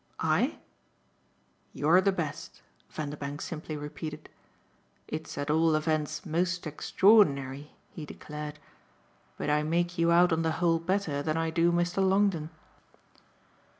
[0.19, 0.57] "I?"
[1.73, 4.29] "You're the best," Vanderbank simply repeated.
[5.07, 8.57] "It's at all events most extraordinary," he declared.
[9.37, 11.97] "But I make you out on the whole better than I do Mr.
[12.03, 12.49] Longdon."